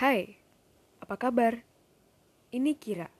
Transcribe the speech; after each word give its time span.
Hai, 0.00 0.40
apa 0.96 1.12
kabar? 1.12 1.60
Ini 2.56 2.72
Kira. 2.72 3.12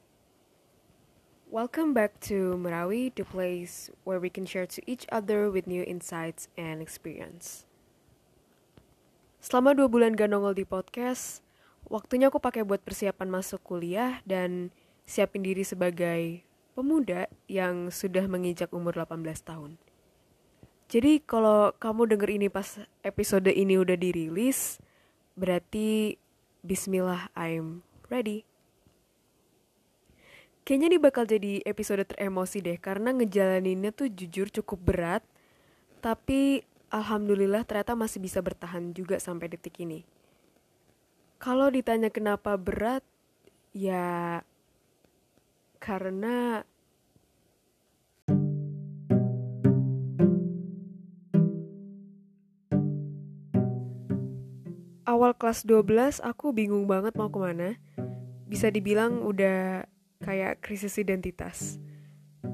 Welcome 1.53 1.93
back 1.93 2.17
to 2.25 2.57
Merawi, 2.57 3.13
the 3.13 3.29
place 3.29 3.93
where 4.09 4.17
we 4.17 4.33
can 4.33 4.49
share 4.49 4.65
to 4.65 4.81
each 4.89 5.05
other 5.13 5.53
with 5.53 5.69
new 5.69 5.85
insights 5.85 6.49
and 6.57 6.81
experience. 6.81 7.69
Selama 9.45 9.77
dua 9.77 9.93
bulan 9.93 10.17
gak 10.17 10.33
nongol 10.33 10.57
di 10.57 10.65
podcast, 10.65 11.45
waktunya 11.85 12.33
aku 12.33 12.41
pakai 12.41 12.65
buat 12.65 12.81
persiapan 12.81 13.29
masuk 13.29 13.61
kuliah 13.61 14.25
dan 14.25 14.73
siapin 15.05 15.45
diri 15.45 15.69
sebagai 15.69 16.41
pemuda 16.73 17.29
yang 17.45 17.93
sudah 17.93 18.25
menginjak 18.25 18.73
umur 18.73 18.97
18 18.97 19.21
tahun. 19.45 19.77
Jadi 20.89 21.21
kalau 21.29 21.77
kamu 21.77 22.17
denger 22.17 22.41
ini 22.41 22.49
pas 22.49 22.81
episode 23.05 23.53
ini 23.53 23.77
udah 23.77 24.01
dirilis, 24.01 24.81
berarti 25.37 26.17
bismillah 26.61 27.33
I'm 27.37 27.85
ready. 28.13 28.45
Kayaknya 30.65 30.87
ini 30.87 30.99
bakal 31.01 31.25
jadi 31.27 31.53
episode 31.67 32.05
teremosi 32.07 32.63
deh 32.63 32.79
karena 32.79 33.11
ngejalaninnya 33.11 33.91
tuh 33.91 34.13
jujur 34.13 34.53
cukup 34.53 34.79
berat, 34.79 35.23
tapi 36.05 36.63
alhamdulillah 36.93 37.65
ternyata 37.65 37.99
masih 37.99 38.23
bisa 38.23 38.39
bertahan 38.39 38.93
juga 38.95 39.19
sampai 39.19 39.51
detik 39.51 39.83
ini. 39.83 40.05
Kalau 41.41 41.73
ditanya 41.73 42.13
kenapa 42.13 42.55
berat, 42.61 43.03
ya 43.73 44.45
karena 45.81 46.63
awal 55.11 55.35
kelas 55.35 55.67
12 55.67 56.23
aku 56.23 56.55
bingung 56.55 56.87
banget 56.87 57.19
mau 57.19 57.27
ke 57.27 57.39
mana. 57.43 57.75
Bisa 58.47 58.71
dibilang 58.71 59.27
udah 59.27 59.83
kayak 60.23 60.63
krisis 60.63 61.03
identitas. 61.03 61.83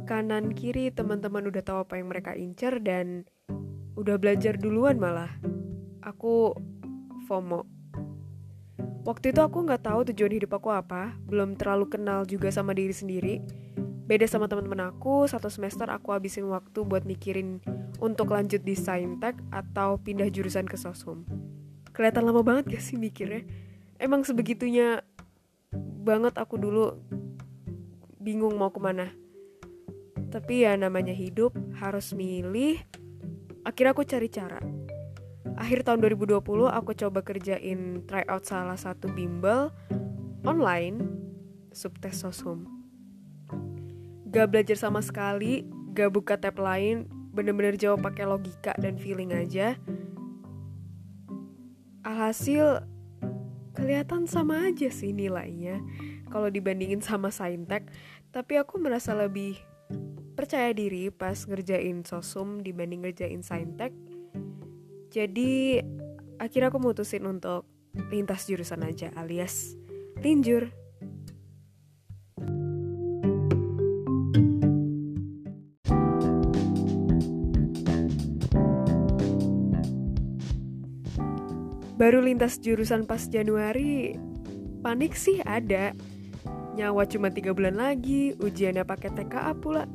Kanan 0.09 0.57
kiri 0.57 0.89
teman-teman 0.89 1.45
udah 1.53 1.61
tahu 1.61 1.85
apa 1.85 2.01
yang 2.01 2.09
mereka 2.09 2.33
incer 2.33 2.81
dan 2.81 3.29
udah 4.01 4.17
belajar 4.17 4.57
duluan 4.57 4.97
malah. 4.97 5.29
Aku 6.01 6.57
FOMO. 7.29 7.69
Waktu 9.05 9.37
itu 9.37 9.41
aku 9.45 9.69
nggak 9.69 9.87
tahu 9.87 10.01
tujuan 10.11 10.33
hidup 10.41 10.57
aku 10.57 10.73
apa, 10.73 11.15
belum 11.29 11.55
terlalu 11.61 11.93
kenal 11.93 12.25
juga 12.25 12.49
sama 12.49 12.73
diri 12.73 12.97
sendiri. 12.97 13.39
Beda 14.07 14.25
sama 14.27 14.49
teman-teman 14.49 14.91
aku, 14.91 15.29
satu 15.29 15.51
semester 15.51 15.87
aku 15.93 16.15
habisin 16.15 16.47
waktu 16.49 16.83
buat 16.87 17.07
mikirin 17.07 17.61
untuk 18.03 18.35
lanjut 18.35 18.63
di 18.63 18.75
Saintek 18.75 19.39
atau 19.51 19.99
pindah 19.99 20.31
jurusan 20.31 20.67
ke 20.67 20.79
Sosum 20.79 21.27
kelihatan 21.97 22.29
lama 22.29 22.45
banget 22.45 22.77
gak 22.77 22.85
sih 22.85 23.01
mikirnya? 23.01 23.49
Emang 23.97 24.21
sebegitunya 24.21 25.01
banget 26.05 26.37
aku 26.37 26.61
dulu 26.61 27.01
bingung 28.21 28.61
mau 28.61 28.69
ke 28.69 28.77
mana. 28.77 29.09
Tapi 30.29 30.69
ya 30.69 30.77
namanya 30.77 31.17
hidup 31.17 31.57
harus 31.81 32.13
milih. 32.13 32.77
Akhirnya 33.65 33.97
aku 33.97 34.05
cari 34.05 34.29
cara. 34.29 34.61
Akhir 35.57 35.89
tahun 35.89 36.05
2020 36.05 36.45
aku 36.69 36.93
coba 36.93 37.25
kerjain 37.25 38.05
tryout 38.05 38.45
salah 38.45 38.77
satu 38.77 39.09
bimbel 39.09 39.73
online 40.45 41.01
subtes 41.73 42.21
sosum. 42.21 42.69
Gak 44.29 44.53
belajar 44.53 44.77
sama 44.77 45.01
sekali 45.01 45.65
gak 45.97 46.13
buka 46.13 46.37
tab 46.37 46.61
lain 46.61 47.09
bener-bener 47.33 47.81
jawab 47.81 48.05
pakai 48.05 48.29
logika 48.29 48.77
dan 48.77 49.01
feeling 49.01 49.33
aja 49.33 49.81
Alhasil 52.07 52.87
kelihatan 53.75 54.31
sama 54.31 54.71
aja 54.71 54.87
sih 54.89 55.11
nilainya 55.11 55.83
kalau 56.31 56.47
dibandingin 56.47 57.03
sama 57.03 57.35
Saintek, 57.35 57.91
tapi 58.31 58.55
aku 58.63 58.79
merasa 58.79 59.11
lebih 59.13 59.59
percaya 60.39 60.71
diri 60.71 61.11
pas 61.11 61.35
ngerjain 61.35 62.07
sosum 62.07 62.63
dibanding 62.63 63.03
ngerjain 63.03 63.43
Saintek. 63.43 63.91
Jadi 65.11 65.83
akhirnya 66.39 66.71
aku 66.71 66.79
mutusin 66.79 67.27
untuk 67.27 67.67
lintas 68.13 68.47
jurusan 68.47 68.87
aja 68.87 69.11
alias 69.19 69.75
linjur. 70.23 70.71
Baru 82.07 82.23
lintas 82.23 82.63
jurusan 82.63 83.03
pas 83.03 83.19
Januari, 83.27 84.15
panik 84.79 85.19
sih 85.19 85.43
ada. 85.43 85.91
Nyawa 86.79 87.03
cuma 87.11 87.35
tiga 87.35 87.51
bulan 87.51 87.75
lagi, 87.75 88.31
ujiannya 88.39 88.87
pakai 88.87 89.11
TKA 89.11 89.59
pula. 89.59 89.91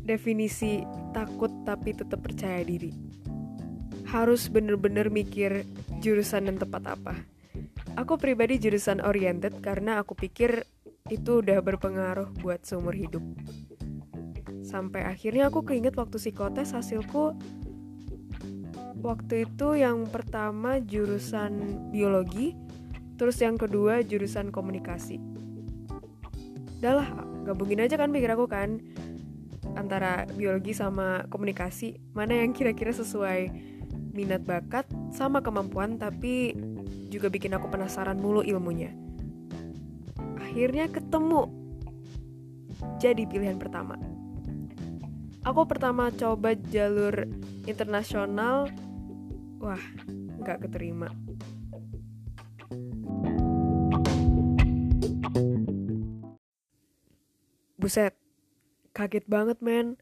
Definisi 0.00 0.80
takut 1.12 1.52
tapi 1.68 1.92
tetap 1.92 2.24
percaya 2.24 2.64
diri. 2.64 2.96
Harus 4.08 4.48
bener-bener 4.48 5.12
mikir 5.12 5.68
jurusan 6.00 6.48
yang 6.48 6.56
tepat 6.56 6.88
apa. 6.88 7.12
Aku 8.00 8.16
pribadi 8.16 8.56
jurusan 8.56 9.04
oriented 9.04 9.60
karena 9.60 10.00
aku 10.00 10.16
pikir 10.16 10.64
itu 11.12 11.44
udah 11.44 11.60
berpengaruh 11.60 12.32
buat 12.40 12.64
seumur 12.64 12.96
hidup. 12.96 13.20
Sampai 14.64 15.04
akhirnya 15.04 15.52
aku 15.52 15.60
keinget 15.60 15.92
waktu 15.92 16.16
psikotes 16.16 16.72
hasilku 16.72 17.36
waktu 19.00 19.48
itu 19.48 19.76
yang 19.76 20.08
pertama 20.08 20.80
jurusan 20.80 21.86
biologi, 21.92 22.56
terus 23.16 23.40
yang 23.40 23.56
kedua 23.56 24.04
jurusan 24.04 24.52
komunikasi. 24.52 25.20
Udah 26.80 26.94
lah, 27.02 27.08
gabungin 27.48 27.84
aja 27.84 27.96
kan 27.96 28.12
pikir 28.12 28.32
aku 28.32 28.46
kan 28.48 28.80
antara 29.76 30.24
biologi 30.36 30.72
sama 30.72 31.24
komunikasi, 31.28 32.00
mana 32.16 32.40
yang 32.40 32.56
kira-kira 32.56 32.92
sesuai 32.92 33.52
minat 34.16 34.44
bakat 34.48 34.88
sama 35.12 35.44
kemampuan 35.44 36.00
tapi 36.00 36.56
juga 37.12 37.28
bikin 37.28 37.52
aku 37.52 37.68
penasaran 37.68 38.16
mulu 38.16 38.40
ilmunya. 38.40 38.92
Akhirnya 40.40 40.88
ketemu 40.88 41.52
jadi 42.96 43.28
pilihan 43.28 43.60
pertama. 43.60 44.00
Aku 45.44 45.62
pertama 45.68 46.10
coba 46.10 46.56
jalur 46.72 47.28
internasional 47.68 48.66
wah 49.60 49.80
nggak 50.42 50.68
keterima. 50.68 51.08
Buset 57.76 58.16
kaget 58.96 59.24
banget 59.28 59.60
men. 59.60 60.00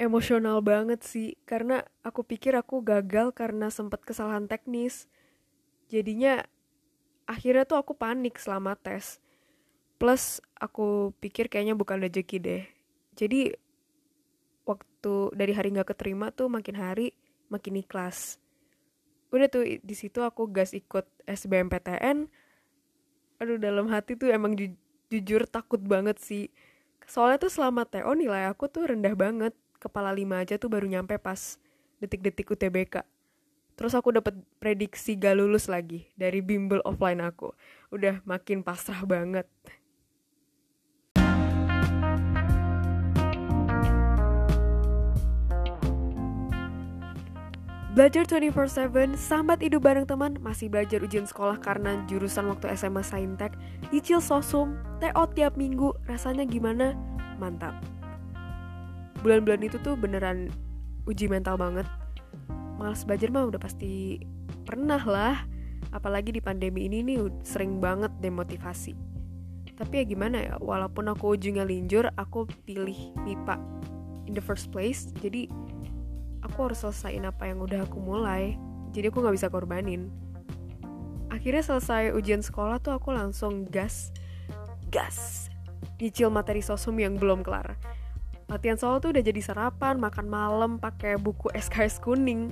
Emosional 0.00 0.64
banget 0.64 1.04
sih 1.04 1.36
karena 1.44 1.84
aku 2.00 2.24
pikir 2.24 2.56
aku 2.56 2.80
gagal 2.80 3.36
karena 3.36 3.68
sempat 3.68 4.00
kesalahan 4.00 4.48
teknis. 4.48 5.04
Jadinya 5.92 6.40
akhirnya 7.28 7.68
tuh 7.68 7.76
aku 7.76 7.92
panik 7.92 8.40
selama 8.40 8.80
tes. 8.80 9.20
Plus 10.00 10.40
aku 10.56 11.12
pikir 11.20 11.52
kayaknya 11.52 11.76
bukan 11.76 12.00
rezeki 12.00 12.36
deh. 12.40 12.64
Jadi 13.12 13.52
waktu 14.64 15.14
dari 15.36 15.52
hari 15.52 15.68
nggak 15.76 15.92
keterima 15.92 16.32
tuh 16.32 16.48
makin 16.48 16.80
hari 16.80 17.12
makin 17.52 17.84
ikhlas 17.84 18.39
udah 19.30 19.48
tuh 19.50 19.62
di 19.82 19.94
situ 19.94 20.22
aku 20.22 20.50
gas 20.50 20.74
ikut 20.74 21.06
SBMPTN 21.26 22.26
aduh 23.40 23.56
dalam 23.56 23.88
hati 23.88 24.18
tuh 24.18 24.28
emang 24.28 24.52
ju 24.52 24.74
jujur 25.10 25.48
takut 25.48 25.80
banget 25.82 26.20
sih. 26.20 26.52
Soalnya 27.08 27.42
tuh 27.42 27.50
selama 27.50 27.82
TO 27.88 28.12
nilai 28.14 28.46
aku 28.46 28.70
tuh 28.70 28.94
rendah 28.94 29.16
banget. 29.18 29.56
Kepala 29.80 30.12
lima 30.12 30.44
aja 30.44 30.60
tuh 30.60 30.68
baru 30.68 30.84
nyampe 30.86 31.16
pas 31.16 31.56
detik-detik 31.98 32.52
UTBK 32.52 33.00
terus 33.80 33.96
aku 33.96 34.12
dapat 34.12 34.36
prediksi 34.60 35.16
gak 35.16 35.40
lulus 35.40 35.64
lagi 35.64 36.04
dari 36.12 36.44
bimbel 36.44 36.84
offline 36.84 37.24
aku. 37.24 37.56
Udah 37.88 38.20
makin 38.28 38.60
pasrah 38.60 39.08
banget 39.08 39.48
Belajar 47.90 48.22
24/7, 48.22 49.18
sambat 49.18 49.66
hidup 49.66 49.82
bareng 49.82 50.06
teman, 50.06 50.38
masih 50.38 50.70
belajar 50.70 51.02
ujian 51.02 51.26
sekolah 51.26 51.58
karena 51.58 51.98
jurusan 52.06 52.46
waktu 52.46 52.70
SMA 52.78 53.02
Saintek, 53.02 53.50
nyicil 53.90 54.22
sosum, 54.22 54.78
TO 55.02 55.26
tiap 55.34 55.58
minggu, 55.58 55.90
rasanya 56.06 56.46
gimana? 56.46 56.94
Mantap. 57.42 57.74
Bulan-bulan 59.26 59.66
itu 59.66 59.82
tuh 59.82 59.98
beneran 59.98 60.54
uji 61.10 61.26
mental 61.26 61.58
banget. 61.58 61.82
Males 62.78 63.02
belajar 63.02 63.34
mah 63.34 63.50
udah 63.50 63.58
pasti 63.58 64.22
pernah 64.62 65.02
lah. 65.02 65.42
Apalagi 65.90 66.30
di 66.30 66.38
pandemi 66.38 66.86
ini 66.86 67.02
nih 67.02 67.42
sering 67.42 67.82
banget 67.82 68.14
demotivasi. 68.22 68.94
Tapi 69.74 69.94
ya 69.98 70.04
gimana 70.06 70.36
ya, 70.38 70.54
walaupun 70.62 71.10
aku 71.10 71.34
ujungnya 71.34 71.66
linjur, 71.66 72.06
aku 72.14 72.46
pilih 72.62 73.18
MIPA 73.26 73.58
in 74.30 74.32
the 74.38 74.44
first 74.44 74.70
place. 74.70 75.10
Jadi 75.18 75.50
aku 76.44 76.70
harus 76.70 76.80
selesaiin 76.82 77.24
apa 77.28 77.48
yang 77.48 77.60
udah 77.60 77.84
aku 77.84 77.98
mulai. 78.00 78.56
Jadi 78.90 79.12
aku 79.12 79.22
nggak 79.22 79.36
bisa 79.36 79.48
korbanin. 79.48 80.10
Akhirnya 81.30 81.62
selesai 81.62 82.12
ujian 82.12 82.42
sekolah 82.42 82.82
tuh 82.82 82.96
aku 82.96 83.14
langsung 83.14 83.64
gas 83.70 84.10
gas 84.90 85.46
nyicil 86.02 86.32
materi 86.32 86.64
sosum 86.64 86.98
yang 86.98 87.14
belum 87.16 87.46
kelar. 87.46 87.78
Latihan 88.50 88.74
solo 88.74 88.98
tuh 88.98 89.14
udah 89.14 89.22
jadi 89.22 89.38
sarapan 89.38 90.02
makan 90.02 90.26
malam 90.26 90.72
pakai 90.82 91.14
buku 91.14 91.54
SKS 91.54 92.02
kuning. 92.02 92.50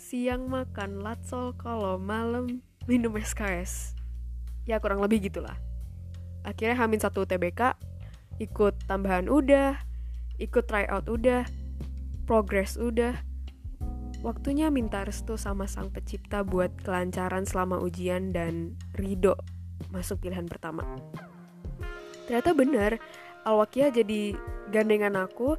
Siang 0.00 0.48
makan 0.48 1.04
latsol 1.04 1.52
kalau 1.60 2.00
malam 2.00 2.64
minum 2.88 3.12
SKS 3.12 3.92
ya 4.64 4.80
kurang 4.80 5.04
lebih 5.04 5.28
gitulah. 5.28 5.56
Akhirnya 6.44 6.80
hamin 6.80 7.00
satu 7.00 7.28
TBK 7.28 7.76
ikut 8.40 8.88
tambahan 8.88 9.28
udah 9.28 9.76
ikut 10.40 10.64
tryout 10.64 11.04
udah 11.10 11.44
progress 12.28 12.76
udah 12.76 13.16
Waktunya 14.18 14.66
minta 14.66 15.06
restu 15.06 15.38
sama 15.38 15.70
sang 15.70 15.94
pencipta 15.94 16.42
buat 16.42 16.74
kelancaran 16.82 17.46
selama 17.46 17.78
ujian 17.78 18.34
dan 18.34 18.74
ridho 18.98 19.38
masuk 19.94 20.26
pilihan 20.26 20.42
pertama. 20.50 20.82
Ternyata 22.26 22.50
bener, 22.50 22.98
Alwakia 23.46 23.88
jadi 23.94 24.34
gandengan 24.74 25.14
aku. 25.16 25.56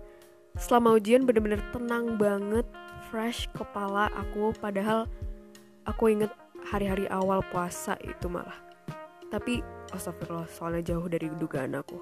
Selama 0.60 1.00
ujian 1.00 1.24
bener-bener 1.24 1.64
tenang 1.72 2.20
banget, 2.20 2.68
fresh 3.10 3.48
kepala 3.56 4.12
aku. 4.14 4.52
Padahal 4.60 5.08
aku 5.88 6.12
inget 6.12 6.30
hari-hari 6.68 7.08
awal 7.08 7.40
puasa 7.50 7.96
itu 8.04 8.28
malah. 8.28 8.60
Tapi 9.32 9.66
astagfirullah 9.96 10.46
soalnya 10.52 10.94
jauh 10.94 11.08
dari 11.10 11.32
dugaan 11.32 11.80
aku. 11.80 11.98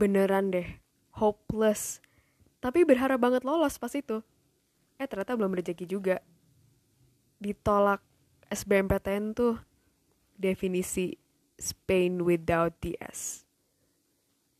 Beneran 0.00 0.48
deh 0.48 0.80
hopeless. 1.20 2.00
Tapi 2.64 2.88
berharap 2.88 3.20
banget 3.20 3.44
lolos 3.44 3.76
pas 3.76 3.92
itu. 3.92 4.24
Eh 4.96 5.04
ternyata 5.04 5.36
belum 5.36 5.52
rezeki 5.52 5.84
juga. 5.84 6.16
Ditolak 7.40 8.00
SBMPTN 8.48 9.36
tuh. 9.36 9.60
Definisi 10.40 11.20
Spain 11.60 12.24
without 12.24 12.72
the 12.80 12.96
S. 12.96 13.44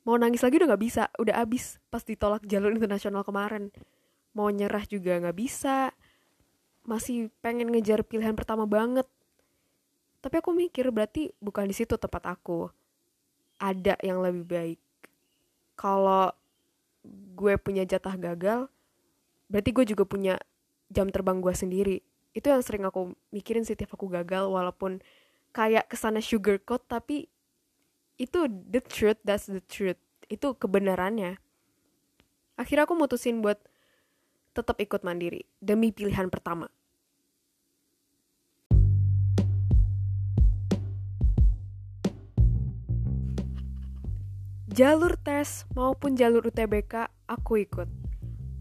Mau 0.04 0.20
nangis 0.20 0.44
lagi 0.44 0.60
udah 0.60 0.76
gak 0.76 0.84
bisa 0.84 1.02
udah 1.16 1.40
abis 1.40 1.80
pas 1.88 2.04
ditolak 2.04 2.44
jalur 2.44 2.72
internasional 2.72 3.24
kemarin. 3.24 3.72
Mau 4.36 4.52
nyerah 4.52 4.84
juga 4.84 5.16
gak 5.20 5.36
bisa. 5.36 5.92
Masih 6.84 7.32
pengen 7.40 7.72
ngejar 7.72 8.04
pilihan 8.04 8.36
pertama 8.36 8.68
banget. 8.68 9.08
Tapi 10.20 10.36
aku 10.40 10.52
mikir 10.52 10.88
berarti 10.92 11.32
bukan 11.40 11.68
di 11.68 11.72
situ 11.76 11.96
tempat 11.96 12.28
aku. 12.28 12.68
Ada 13.60 13.96
yang 14.04 14.20
lebih 14.24 14.44
baik 14.44 14.80
kalau 15.80 16.28
gue 17.08 17.56
punya 17.56 17.88
jatah 17.88 18.12
gagal 18.20 18.68
berarti 19.48 19.70
gue 19.72 19.84
juga 19.96 20.04
punya 20.04 20.36
jam 20.92 21.08
terbang 21.08 21.40
gue 21.40 21.54
sendiri. 21.56 22.04
Itu 22.36 22.52
yang 22.52 22.60
sering 22.60 22.84
aku 22.84 23.16
mikirin 23.32 23.64
sih 23.64 23.74
tiap 23.74 23.96
aku 23.96 24.12
gagal 24.12 24.52
walaupun 24.52 25.00
kayak 25.56 25.88
ke 25.88 25.96
sana 25.96 26.20
sugar 26.20 26.60
coat 26.60 26.84
tapi 26.84 27.32
itu 28.20 28.44
the 28.68 28.84
truth 28.84 29.16
that's 29.24 29.48
the 29.48 29.64
truth. 29.64 29.98
Itu 30.28 30.52
kebenarannya. 30.52 31.40
Akhirnya 32.60 32.84
aku 32.84 32.92
mutusin 32.92 33.40
buat 33.40 33.56
tetap 34.52 34.76
ikut 34.82 35.00
mandiri 35.00 35.48
demi 35.64 35.94
pilihan 35.94 36.28
pertama 36.28 36.68
Jalur 44.70 45.18
tes 45.18 45.66
maupun 45.74 46.14
jalur 46.14 46.46
UTBK 46.46 47.10
aku 47.26 47.66
ikut. 47.66 47.90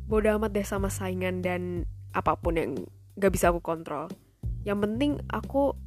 Bodoh 0.10 0.42
amat 0.42 0.58
deh 0.58 0.66
sama 0.66 0.90
saingan 0.90 1.46
dan 1.46 1.86
apa 2.18 2.34
pun 2.34 2.58
yang 2.58 2.74
gak 3.22 3.30
bisa 3.30 3.54
aku 3.54 3.62
kontrol. 3.62 4.10
Yang 4.66 4.90
penting 4.90 5.12
aku 5.30 5.78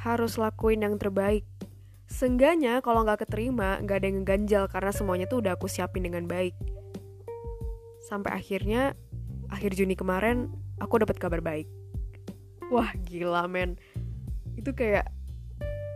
harus 0.00 0.40
lakuin 0.40 0.80
yang 0.80 0.96
terbaik. 0.96 1.44
Sengganya 2.08 2.80
kalau 2.80 3.04
gak 3.04 3.28
keterima 3.28 3.76
gak 3.84 4.00
ada 4.00 4.08
yang 4.08 4.24
ngeganjal 4.24 4.64
karena 4.72 4.96
semuanya 4.96 5.28
tuh 5.28 5.44
udah 5.44 5.60
aku 5.60 5.68
siapin 5.68 6.08
dengan 6.08 6.24
baik. 6.24 6.56
Sampai 8.00 8.32
akhirnya 8.32 8.96
akhir 9.52 9.76
Juni 9.76 9.92
kemarin 9.92 10.48
aku 10.80 11.04
dapat 11.04 11.20
kabar 11.20 11.44
baik. 11.44 11.68
Wah 12.72 12.96
gila 13.04 13.44
men. 13.44 13.76
Itu 14.56 14.72
kayak 14.72 15.12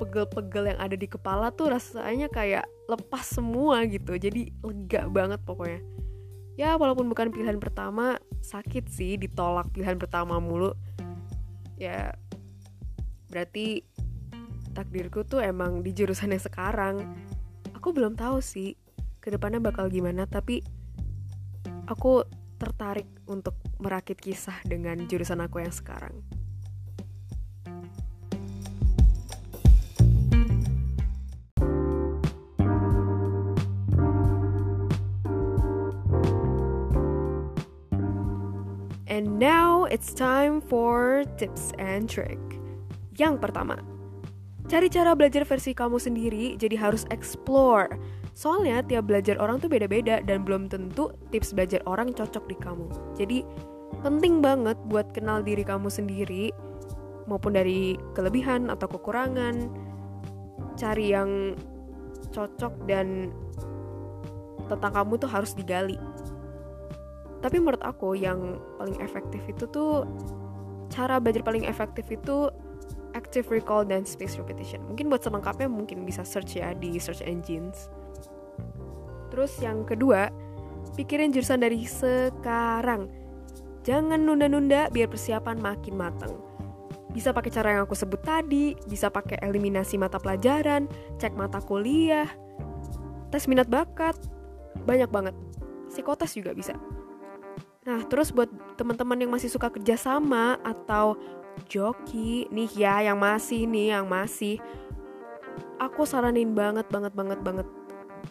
pegel-pegel 0.05 0.77
yang 0.77 0.81
ada 0.85 1.01
di 1.01 1.09
kepala 1.09 1.49
tuh 1.49 1.73
rasanya 1.73 2.29
kayak 2.29 2.69
lepas 2.89 3.25
semua 3.25 3.85
gitu. 3.89 4.17
Jadi 4.17 4.53
lega 4.61 5.09
banget 5.09 5.41
pokoknya. 5.43 5.81
Ya 6.55 6.79
walaupun 6.79 7.11
bukan 7.11 7.35
pilihan 7.35 7.59
pertama 7.59 8.19
sakit 8.45 8.87
sih 8.87 9.19
ditolak 9.19 9.71
pilihan 9.75 9.99
pertama 9.99 10.39
mulu. 10.39 10.77
Ya 11.81 12.15
berarti 13.33 13.83
takdirku 14.75 15.27
tuh 15.27 15.43
emang 15.43 15.83
di 15.83 15.91
jurusan 15.91 16.31
yang 16.31 16.43
sekarang. 16.43 17.03
Aku 17.75 17.91
belum 17.91 18.15
tahu 18.15 18.39
sih 18.39 18.79
ke 19.19 19.33
depannya 19.33 19.59
bakal 19.59 19.89
gimana 19.89 20.29
tapi 20.29 20.61
aku 21.89 22.25
tertarik 22.61 23.09
untuk 23.25 23.57
merakit 23.81 24.21
kisah 24.21 24.57
dengan 24.65 25.05
jurusan 25.09 25.41
aku 25.41 25.65
yang 25.65 25.73
sekarang 25.73 26.13
it's 39.95 40.11
time 40.11 40.59
for 40.59 41.23
tips 41.39 41.71
and 41.79 42.11
trick. 42.11 42.43
Yang 43.15 43.39
pertama, 43.47 43.79
cari 44.67 44.91
cara 44.91 45.15
belajar 45.15 45.47
versi 45.47 45.71
kamu 45.71 46.03
sendiri, 46.03 46.59
jadi 46.59 46.75
harus 46.75 47.07
explore. 47.15 47.95
Soalnya 48.35 48.83
tiap 48.83 49.07
belajar 49.07 49.39
orang 49.39 49.63
tuh 49.63 49.71
beda-beda 49.71 50.19
dan 50.27 50.43
belum 50.43 50.67
tentu 50.67 51.15
tips 51.31 51.55
belajar 51.55 51.79
orang 51.87 52.11
cocok 52.11 52.43
di 52.51 52.59
kamu. 52.59 52.91
Jadi 53.15 53.39
penting 54.03 54.43
banget 54.43 54.75
buat 54.91 55.15
kenal 55.15 55.47
diri 55.47 55.63
kamu 55.63 55.87
sendiri, 55.87 56.51
maupun 57.31 57.55
dari 57.55 57.95
kelebihan 58.19 58.75
atau 58.75 58.91
kekurangan. 58.91 59.71
Cari 60.75 61.15
yang 61.15 61.55
cocok 62.35 62.91
dan 62.91 63.31
tentang 64.67 64.91
kamu 64.91 65.23
tuh 65.23 65.31
harus 65.31 65.55
digali 65.55 65.95
tapi 67.45 67.61
menurut 67.61 67.85
aku 67.85 68.17
yang 68.17 68.57
paling 68.81 68.97
efektif 69.05 69.45
itu 69.45 69.69
tuh 69.69 70.09
cara 70.89 71.21
belajar 71.21 71.45
paling 71.45 71.69
efektif 71.69 72.09
itu 72.09 72.49
active 73.13 73.53
recall 73.53 73.85
dan 73.85 74.09
space 74.09 74.41
repetition. 74.41 74.81
Mungkin 74.89 75.13
buat 75.13 75.21
selengkapnya 75.21 75.69
mungkin 75.69 76.09
bisa 76.09 76.25
search 76.25 76.57
ya 76.57 76.73
di 76.73 76.97
search 76.97 77.21
engines. 77.21 77.93
Terus 79.29 79.61
yang 79.61 79.85
kedua 79.85 80.33
pikirin 80.97 81.37
jurusan 81.37 81.61
dari 81.61 81.85
sekarang. 81.85 83.13
Jangan 83.85 84.25
nunda-nunda 84.25 84.89
biar 84.89 85.13
persiapan 85.13 85.61
makin 85.61 86.01
matang 86.01 86.33
bisa 87.13 87.31
pakai 87.31 87.53
cara 87.53 87.77
yang 87.77 87.87
aku 87.87 87.95
sebut 87.95 88.19
tadi 88.27 88.75
bisa 88.91 89.07
pakai 89.07 89.39
eliminasi 89.39 89.95
mata 89.95 90.19
pelajaran 90.19 90.91
cek 91.23 91.39
mata 91.39 91.63
kuliah 91.63 92.27
tes 93.31 93.47
minat 93.47 93.71
bakat 93.71 94.19
banyak 94.83 95.07
banget. 95.13 95.37
Psikotes 95.93 96.35
juga 96.35 96.51
bisa 96.57 96.75
Nah, 97.85 98.01
terus 98.09 98.33
buat 98.33 98.49
teman-teman 98.81 99.21
yang 99.21 99.33
masih 99.33 99.53
suka 99.53 99.69
kerja 99.69 100.01
sama 100.01 100.57
atau 100.65 101.21
joki 101.69 102.49
nih 102.49 102.71
ya 102.73 103.13
yang 103.13 103.21
masih 103.21 103.69
nih 103.69 103.95
yang 103.95 104.09
masih 104.09 104.59
aku 105.79 106.03
saranin 106.09 106.57
banget 106.57 106.89
banget 106.89 107.13
banget 107.13 107.41
banget 107.45 107.69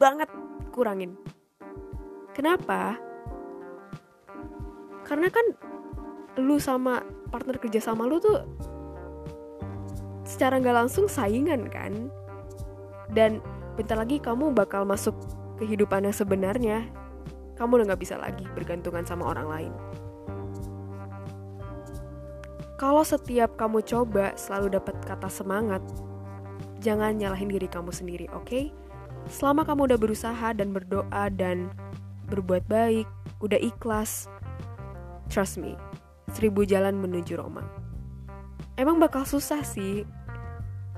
banget 0.02 0.30
kurangin. 0.74 1.14
Kenapa? 2.34 2.98
Karena 5.06 5.30
kan 5.30 5.46
lu 6.42 6.58
sama 6.58 7.06
partner 7.30 7.62
kerja 7.62 7.78
sama 7.78 8.10
lu 8.10 8.18
tuh 8.18 8.42
secara 10.26 10.58
nggak 10.58 10.86
langsung 10.86 11.06
saingan 11.06 11.70
kan 11.70 12.10
dan 13.14 13.38
bentar 13.78 14.02
lagi 14.02 14.18
kamu 14.18 14.50
bakal 14.50 14.82
masuk 14.82 15.14
kehidupan 15.62 16.10
yang 16.10 16.16
sebenarnya 16.16 16.90
kamu 17.54 17.82
udah 17.82 17.86
gak 17.94 18.02
bisa 18.02 18.16
lagi 18.18 18.46
bergantungan 18.58 19.06
sama 19.06 19.30
orang 19.30 19.48
lain. 19.50 19.74
Kalau 22.82 23.06
setiap 23.06 23.56
kamu 23.56 23.86
coba 23.86 24.34
selalu 24.36 24.76
dapat 24.76 24.98
kata 25.06 25.30
semangat, 25.32 25.80
jangan 26.84 27.16
nyalahin 27.16 27.48
diri 27.48 27.70
kamu 27.70 27.94
sendiri, 27.96 28.28
oke? 28.34 28.44
Okay? 28.44 28.66
Selama 29.32 29.64
kamu 29.64 29.88
udah 29.94 30.00
berusaha 30.02 30.52
dan 30.52 30.76
berdoa 30.76 31.32
dan 31.32 31.72
berbuat 32.28 32.68
baik, 32.68 33.08
udah 33.40 33.56
ikhlas, 33.62 34.28
trust 35.32 35.62
me, 35.62 35.80
seribu 36.36 36.68
jalan 36.68 37.00
menuju 37.00 37.40
Roma. 37.40 37.64
Emang 38.76 39.00
bakal 39.00 39.24
susah 39.24 39.64
sih 39.64 40.04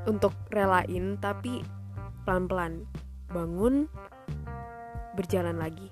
untuk 0.09 0.33
relain, 0.49 1.21
tapi 1.21 1.61
pelan-pelan 2.25 2.87
bangun, 3.29 3.85
berjalan 5.13 5.59
lagi 5.61 5.91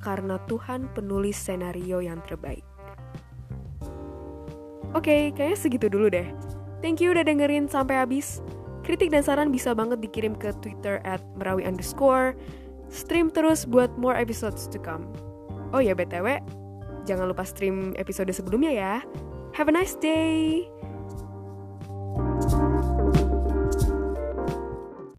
karena 0.00 0.40
Tuhan 0.46 0.88
penulis 0.94 1.36
senario 1.36 2.00
yang 2.00 2.22
terbaik. 2.24 2.64
Oke, 4.96 5.36
kayaknya 5.36 5.58
segitu 5.58 5.86
dulu 5.92 6.08
deh. 6.08 6.26
Thank 6.80 7.04
you 7.04 7.12
udah 7.12 7.26
dengerin 7.26 7.68
sampai 7.68 8.00
habis. 8.00 8.40
Kritik 8.86 9.12
dan 9.12 9.20
saran 9.20 9.52
bisa 9.52 9.76
banget 9.76 10.00
dikirim 10.00 10.32
ke 10.32 10.54
Twitter 10.64 11.04
at 11.04 11.20
merawi 11.36 11.68
underscore. 11.68 12.32
Stream 12.88 13.28
terus 13.28 13.68
buat 13.68 13.92
more 14.00 14.16
episodes 14.16 14.64
to 14.72 14.80
come. 14.80 15.04
Oh 15.76 15.84
ya 15.84 15.92
BTW, 15.92 16.40
jangan 17.04 17.28
lupa 17.28 17.44
stream 17.44 17.92
episode 18.00 18.32
sebelumnya 18.32 18.72
ya. 18.72 18.94
Have 19.52 19.68
a 19.68 19.74
nice 19.76 19.92
day! 20.00 20.64